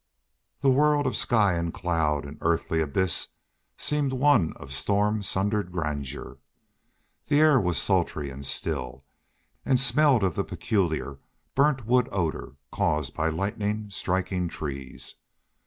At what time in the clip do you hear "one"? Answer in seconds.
4.13-4.51